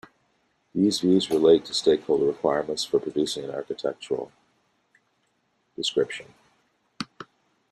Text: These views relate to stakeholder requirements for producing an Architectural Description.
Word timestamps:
These 0.73 1.01
views 1.01 1.29
relate 1.29 1.63
to 1.65 1.75
stakeholder 1.75 2.25
requirements 2.25 2.83
for 2.83 2.99
producing 2.99 3.43
an 3.43 3.51
Architectural 3.51 4.31
Description. 5.75 6.33